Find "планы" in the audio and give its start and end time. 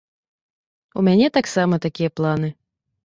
2.21-2.49